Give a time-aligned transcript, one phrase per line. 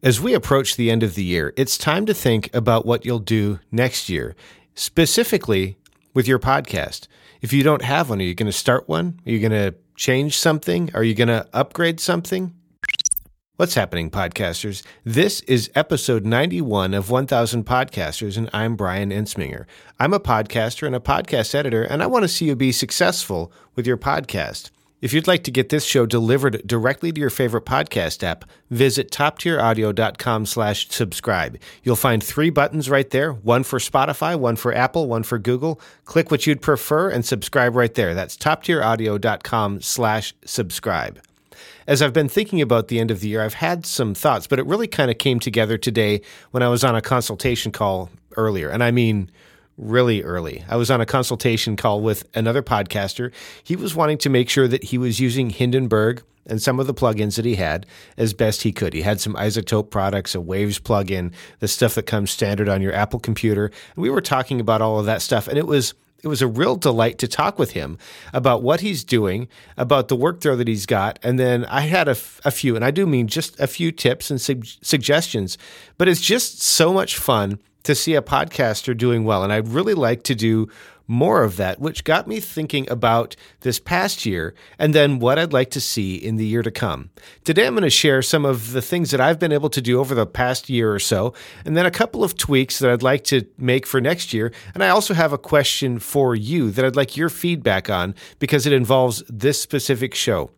[0.00, 3.18] As we approach the end of the year, it's time to think about what you'll
[3.18, 4.36] do next year,
[4.76, 5.76] specifically
[6.14, 7.08] with your podcast.
[7.42, 9.20] If you don't have one, are you going to start one?
[9.26, 10.88] Are you going to change something?
[10.94, 12.54] Are you going to upgrade something?
[13.56, 14.84] What's happening, podcasters?
[15.04, 19.64] This is episode 91 of 1000 Podcasters, and I'm Brian Ensminger.
[19.98, 23.52] I'm a podcaster and a podcast editor, and I want to see you be successful
[23.74, 24.70] with your podcast.
[25.00, 29.12] If you'd like to get this show delivered directly to your favorite podcast app, visit
[29.12, 31.56] toptieraudio.com slash subscribe.
[31.84, 35.80] You'll find three buttons right there, one for Spotify, one for Apple, one for Google.
[36.04, 38.12] Click what you'd prefer and subscribe right there.
[38.12, 41.20] That's toptieraudio.com slash subscribe.
[41.86, 44.58] As I've been thinking about the end of the year, I've had some thoughts, but
[44.58, 48.68] it really kind of came together today when I was on a consultation call earlier.
[48.68, 49.30] And I mean,
[49.78, 50.64] really early.
[50.68, 53.32] I was on a consultation call with another podcaster.
[53.62, 56.94] He was wanting to make sure that he was using Hindenburg and some of the
[56.94, 58.92] plugins that he had as best he could.
[58.92, 62.92] He had some iZotope products, a Waves plugin, the stuff that comes standard on your
[62.92, 63.66] Apple computer.
[63.66, 66.48] And we were talking about all of that stuff and it was it was a
[66.48, 67.96] real delight to talk with him
[68.32, 71.18] about what he's doing, about the work workflow that he's got.
[71.22, 73.92] And then I had a, f- a few, and I do mean just a few
[73.92, 75.56] tips and su- suggestions,
[75.96, 79.42] but it's just so much fun to see a podcaster doing well.
[79.42, 80.68] And I'd really like to do
[81.08, 85.54] more of that, which got me thinking about this past year and then what I'd
[85.54, 87.08] like to see in the year to come.
[87.44, 89.98] Today, I'm going to share some of the things that I've been able to do
[89.98, 91.32] over the past year or so,
[91.64, 94.52] and then a couple of tweaks that I'd like to make for next year.
[94.74, 98.66] And I also have a question for you that I'd like your feedback on because
[98.66, 100.50] it involves this specific show.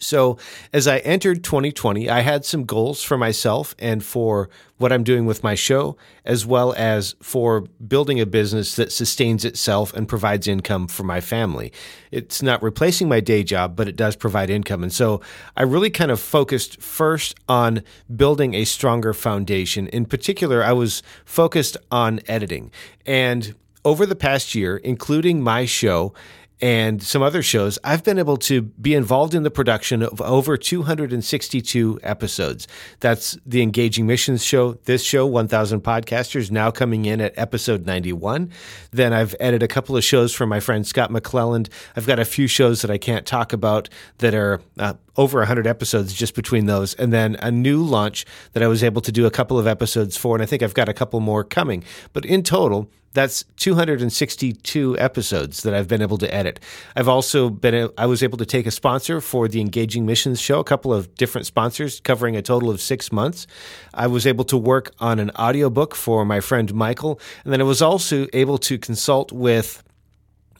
[0.00, 0.38] So,
[0.72, 5.24] as I entered 2020, I had some goals for myself and for what I'm doing
[5.26, 10.48] with my show, as well as for building a business that sustains itself and provides
[10.48, 11.72] income for my family.
[12.10, 14.82] It's not replacing my day job, but it does provide income.
[14.82, 15.20] And so
[15.56, 17.82] I really kind of focused first on
[18.14, 19.88] building a stronger foundation.
[19.88, 22.72] In particular, I was focused on editing.
[23.06, 26.14] And over the past year, including my show,
[26.60, 30.56] and some other shows, I've been able to be involved in the production of over
[30.56, 32.68] 262 episodes.
[33.00, 38.50] That's the Engaging Missions show, this show, 1000 Podcasters, now coming in at episode 91.
[38.92, 41.68] Then I've edited a couple of shows for my friend Scott McClelland.
[41.96, 43.88] I've got a few shows that I can't talk about
[44.18, 46.94] that are uh, over 100 episodes just between those.
[46.94, 50.16] And then a new launch that I was able to do a couple of episodes
[50.16, 50.36] for.
[50.36, 51.84] And I think I've got a couple more coming.
[52.12, 56.60] But in total, that's 262 episodes that I've been able to edit.
[56.96, 60.58] I've also been, I was able to take a sponsor for the Engaging Missions show,
[60.58, 63.46] a couple of different sponsors covering a total of six months.
[63.94, 67.20] I was able to work on an audiobook for my friend Michael.
[67.44, 69.82] And then I was also able to consult with,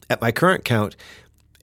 [0.09, 0.95] at my current count,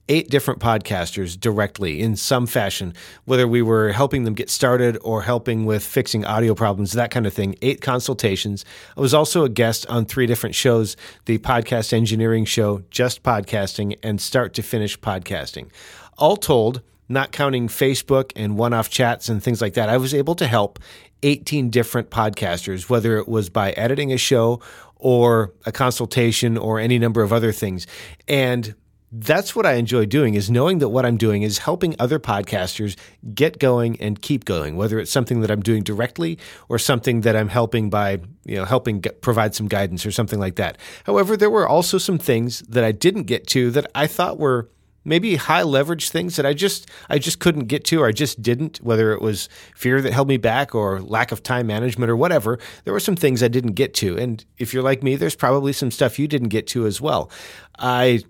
[0.09, 2.93] eight different podcasters directly in some fashion,
[3.25, 7.25] whether we were helping them get started or helping with fixing audio problems, that kind
[7.25, 7.55] of thing.
[7.61, 8.65] Eight consultations.
[8.97, 13.97] I was also a guest on three different shows the Podcast Engineering Show, Just Podcasting,
[14.03, 15.69] and Start to Finish Podcasting.
[16.17, 20.13] All told, not counting Facebook and one off chats and things like that, I was
[20.13, 20.79] able to help
[21.23, 24.59] 18 different podcasters, whether it was by editing a show
[24.97, 27.87] or a consultation or any number of other things.
[28.27, 28.75] And
[29.15, 32.97] that's what I enjoy doing is knowing that what I'm doing is helping other podcasters
[33.35, 37.35] get going and keep going, whether it's something that I'm doing directly or something that
[37.35, 40.79] I'm helping by, you know, helping get, provide some guidance or something like that.
[41.05, 44.71] However, there were also some things that I didn't get to that I thought were
[45.05, 48.41] maybe high leverage things that I just I just couldn't get to or I just
[48.41, 52.15] didn't whether it was fear that held me back or lack of time management or
[52.15, 55.35] whatever there were some things I didn't get to and if you're like me there's
[55.35, 57.29] probably some stuff you didn't get to as well
[57.77, 58.23] I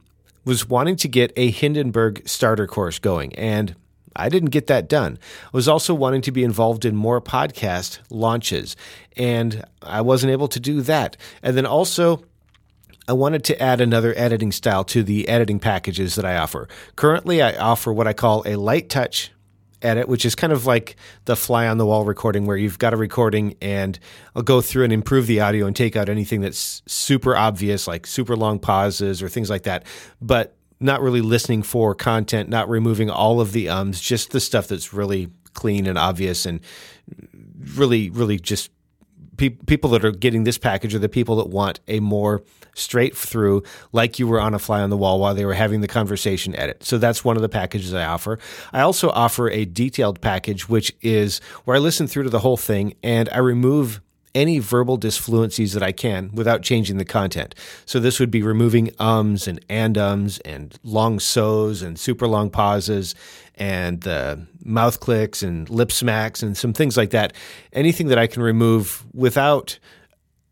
[0.46, 3.76] was wanting to get a Hindenburg starter course going, and
[4.16, 5.18] I didn't get that done.
[5.46, 8.76] I was also wanting to be involved in more podcast launches,
[9.18, 11.18] and I wasn't able to do that.
[11.42, 12.24] And then also,
[13.08, 16.68] I wanted to add another editing style to the editing packages that I offer.
[16.96, 19.32] Currently, I offer what I call a light touch
[19.84, 20.96] edit, which is kind of like
[21.26, 24.00] the fly on the wall recording where you've got a recording and
[24.36, 28.08] I'll go through and improve the audio and take out anything that's super obvious, like
[28.08, 29.86] super long pauses or things like that.
[30.22, 34.68] But not really listening for content, not removing all of the ums, just the stuff
[34.68, 36.60] that's really clean and obvious and
[37.76, 38.70] really, really just
[39.38, 42.44] pe- people that are getting this package are the people that want a more
[42.76, 45.82] straight through, like you were on a fly on the wall while they were having
[45.82, 46.84] the conversation edit.
[46.84, 48.40] So that's one of the packages I offer.
[48.72, 52.58] I also offer a detailed package, which is where I listen through to the whole
[52.58, 54.02] thing and I remove
[54.36, 57.56] any verbal disfluencies that I can without changing the content.
[57.86, 62.50] So this would be removing ums and and ums and long so's and super long
[62.50, 63.16] pauses
[63.56, 67.34] and uh, mouth clicks and lip smacks and some things like that.
[67.72, 69.78] Anything that I can remove without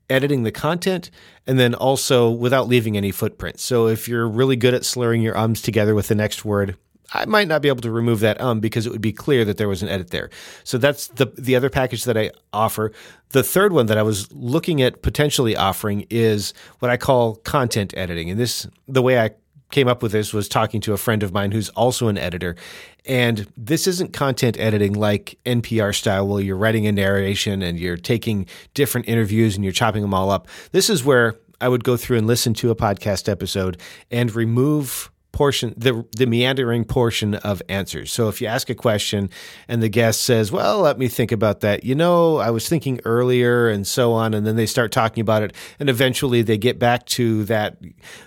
[0.09, 1.09] editing the content
[1.47, 3.63] and then also without leaving any footprints.
[3.63, 6.75] So if you're really good at slurring your ums together with the next word,
[7.13, 9.57] I might not be able to remove that um because it would be clear that
[9.57, 10.29] there was an edit there.
[10.63, 12.91] So that's the the other package that I offer.
[13.29, 17.93] The third one that I was looking at potentially offering is what I call content
[17.97, 18.29] editing.
[18.29, 19.31] And this the way I
[19.71, 22.55] came up with this was talking to a friend of mine who's also an editor.
[23.05, 27.97] And this isn't content editing like NPR style, where you're writing a narration and you're
[27.97, 30.47] taking different interviews and you're chopping them all up.
[30.71, 33.79] This is where I would go through and listen to a podcast episode
[34.11, 38.11] and remove portion the the meandering portion of answers.
[38.11, 39.29] So if you ask a question
[39.67, 42.99] and the guest says, "Well, let me think about that." You know, I was thinking
[43.05, 46.79] earlier and so on and then they start talking about it and eventually they get
[46.79, 47.77] back to that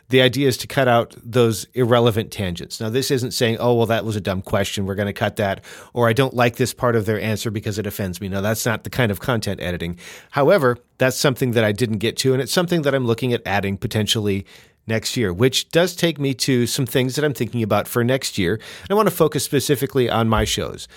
[0.09, 2.81] the idea is to cut out those irrelevant tangents.
[2.81, 5.37] Now, this isn't saying, "Oh, well that was a dumb question, we're going to cut
[5.37, 5.63] that,"
[5.93, 8.65] or "I don't like this part of their answer because it offends me." No, that's
[8.65, 9.99] not the kind of content editing.
[10.31, 13.43] However, that's something that I didn't get to and it's something that I'm looking at
[13.45, 14.47] adding potentially
[14.87, 18.39] next year, which does take me to some things that I'm thinking about for next
[18.39, 18.55] year.
[18.55, 20.89] And I want to focus specifically on my shows.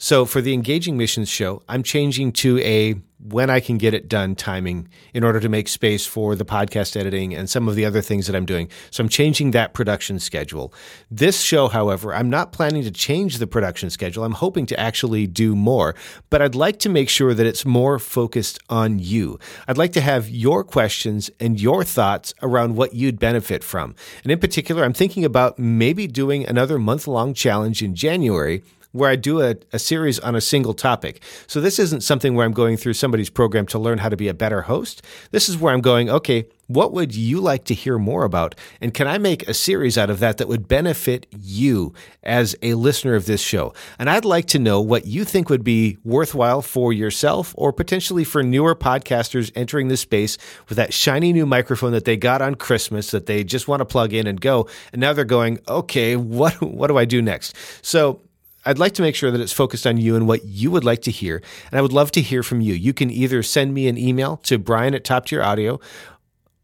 [0.00, 4.08] So for the Engaging Missions show, I'm changing to a when I can get it
[4.08, 7.84] done timing in order to make space for the podcast editing and some of the
[7.84, 8.68] other things that I'm doing.
[8.92, 10.72] So I'm changing that production schedule.
[11.10, 14.22] This show, however, I'm not planning to change the production schedule.
[14.22, 15.96] I'm hoping to actually do more,
[16.30, 19.40] but I'd like to make sure that it's more focused on you.
[19.66, 23.96] I'd like to have your questions and your thoughts around what you'd benefit from.
[24.22, 28.62] And in particular, I'm thinking about maybe doing another month long challenge in January
[28.92, 31.22] where I do a, a series on a single topic.
[31.46, 34.28] So this isn't something where I'm going through somebody's program to learn how to be
[34.28, 35.02] a better host.
[35.30, 38.54] This is where I'm going, okay, what would you like to hear more about?
[38.80, 42.74] And can I make a series out of that that would benefit you as a
[42.74, 43.72] listener of this show?
[43.98, 48.22] And I'd like to know what you think would be worthwhile for yourself or potentially
[48.22, 50.36] for newer podcasters entering this space
[50.68, 53.86] with that shiny new microphone that they got on Christmas that they just want to
[53.86, 54.68] plug in and go.
[54.92, 57.56] And now they're going, okay, what, what do I do next?
[57.80, 58.20] So
[58.68, 61.00] I'd like to make sure that it's focused on you and what you would like
[61.02, 61.40] to hear.
[61.70, 62.74] And I would love to hear from you.
[62.74, 65.80] You can either send me an email to brian at top tier audio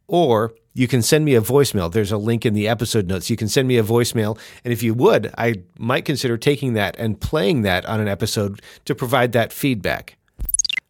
[0.06, 1.90] or you can send me a voicemail.
[1.90, 3.30] There's a link in the episode notes.
[3.30, 4.38] You can send me a voicemail.
[4.64, 8.60] And if you would, I might consider taking that and playing that on an episode
[8.84, 10.18] to provide that feedback.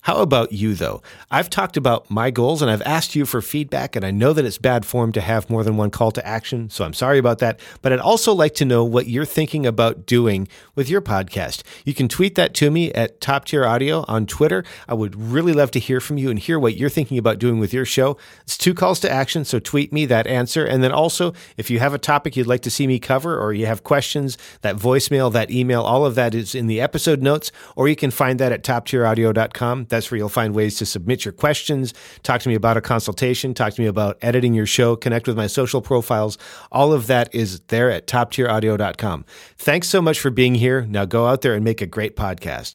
[0.04, 1.00] How about you, though?
[1.30, 4.44] I've talked about my goals and I've asked you for feedback, and I know that
[4.44, 7.38] it's bad form to have more than one call to action, so I'm sorry about
[7.38, 7.58] that.
[7.80, 11.62] But I'd also like to know what you're thinking about doing with your podcast.
[11.86, 14.62] You can tweet that to me at Top Tier Audio on Twitter.
[14.86, 17.58] I would really love to hear from you and hear what you're thinking about doing
[17.58, 18.18] with your show.
[18.42, 20.66] It's two calls to action, so tweet me that answer.
[20.66, 23.54] And then also, if you have a topic you'd like to see me cover or
[23.54, 27.50] you have questions, that voicemail, that email, all of that is in the episode notes,
[27.74, 29.86] or you can find that at toptieraudio.com.
[29.94, 31.94] That's where you'll find ways to submit your questions,
[32.24, 35.36] talk to me about a consultation, talk to me about editing your show, connect with
[35.36, 36.36] my social profiles.
[36.72, 39.24] All of that is there at toptieraudio.com.
[39.56, 40.84] Thanks so much for being here.
[40.86, 42.72] Now go out there and make a great podcast.